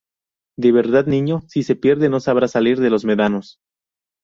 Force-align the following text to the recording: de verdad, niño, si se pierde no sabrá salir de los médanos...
de 0.57 0.71
verdad, 0.71 1.05
niño, 1.05 1.43
si 1.47 1.61
se 1.61 1.75
pierde 1.75 2.09
no 2.09 2.19
sabrá 2.19 2.47
salir 2.47 2.79
de 2.79 2.89
los 2.89 3.05
médanos... 3.05 3.59